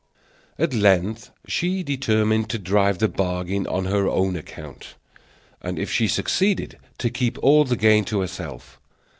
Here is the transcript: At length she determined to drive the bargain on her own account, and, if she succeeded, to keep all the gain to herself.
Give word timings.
At 0.57 0.73
length 0.73 1.29
she 1.47 1.83
determined 1.83 2.49
to 2.49 2.57
drive 2.57 2.97
the 2.97 3.07
bargain 3.07 3.67
on 3.67 3.85
her 3.85 4.07
own 4.07 4.35
account, 4.35 4.95
and, 5.61 5.77
if 5.77 5.91
she 5.91 6.07
succeeded, 6.07 6.79
to 6.97 7.11
keep 7.11 7.37
all 7.43 7.65
the 7.65 7.75
gain 7.77 8.03
to 8.05 8.21
herself. 8.21 8.79